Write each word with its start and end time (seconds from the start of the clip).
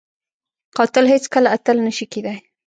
قاتل 0.77 1.05
هیڅ 1.13 1.23
کله 1.33 1.47
اتل 1.55 1.77
نه 1.85 1.91
شي 1.97 2.05
کېدای 2.13 2.37